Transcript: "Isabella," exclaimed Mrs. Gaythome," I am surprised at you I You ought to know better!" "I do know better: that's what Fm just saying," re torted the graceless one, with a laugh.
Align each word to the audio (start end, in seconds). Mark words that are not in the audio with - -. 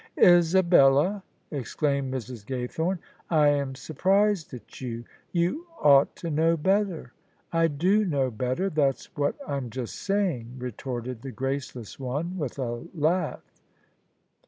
"Isabella," 0.19 1.21
exclaimed 1.51 2.11
Mrs. 2.11 2.43
Gaythome," 2.43 2.97
I 3.29 3.49
am 3.49 3.75
surprised 3.75 4.51
at 4.51 4.81
you 4.81 5.01
I 5.05 5.13
You 5.31 5.67
ought 5.79 6.15
to 6.15 6.31
know 6.31 6.57
better!" 6.57 7.13
"I 7.53 7.67
do 7.67 8.03
know 8.03 8.31
better: 8.31 8.71
that's 8.71 9.15
what 9.15 9.39
Fm 9.41 9.69
just 9.69 9.93
saying," 9.95 10.55
re 10.57 10.71
torted 10.71 11.21
the 11.21 11.29
graceless 11.29 11.99
one, 11.99 12.35
with 12.39 12.57
a 12.57 12.81
laugh. 12.95 13.43